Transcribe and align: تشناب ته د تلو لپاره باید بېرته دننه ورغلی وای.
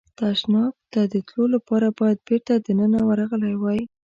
تشناب 0.19 0.73
ته 0.91 1.01
د 1.13 1.15
تلو 1.27 1.45
لپاره 1.55 1.87
باید 1.99 2.17
بېرته 2.27 2.53
دننه 2.65 2.99
ورغلی 3.09 3.53
وای. 3.57 3.81